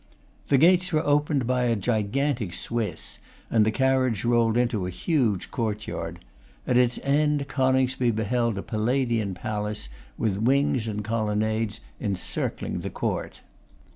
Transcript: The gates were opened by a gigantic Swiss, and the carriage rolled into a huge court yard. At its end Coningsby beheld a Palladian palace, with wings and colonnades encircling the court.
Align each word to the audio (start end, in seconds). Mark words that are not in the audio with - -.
The 0.47 0.57
gates 0.57 0.91
were 0.91 1.05
opened 1.05 1.45
by 1.45 1.65
a 1.65 1.75
gigantic 1.75 2.55
Swiss, 2.55 3.19
and 3.51 3.63
the 3.63 3.69
carriage 3.69 4.25
rolled 4.25 4.57
into 4.57 4.87
a 4.87 4.89
huge 4.89 5.51
court 5.51 5.85
yard. 5.85 6.21
At 6.65 6.75
its 6.75 6.97
end 7.03 7.47
Coningsby 7.47 8.09
beheld 8.09 8.57
a 8.57 8.63
Palladian 8.63 9.35
palace, 9.35 9.89
with 10.17 10.39
wings 10.39 10.87
and 10.87 11.03
colonnades 11.05 11.81
encircling 11.99 12.79
the 12.79 12.89
court. 12.89 13.41